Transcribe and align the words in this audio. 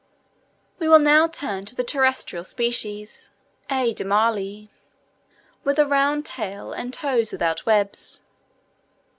We 0.79 0.89
will 0.89 0.97
now 0.97 1.27
turn 1.27 1.65
to 1.65 1.75
the 1.75 1.83
terrestrial 1.83 2.43
species 2.43 3.29
(A. 3.69 3.93
Demarlii), 3.93 4.69
with 5.63 5.77
a 5.77 5.85
round 5.85 6.25
tail, 6.25 6.73
and 6.73 6.91
toes 6.91 7.31
without 7.31 7.67
webs. 7.67 8.23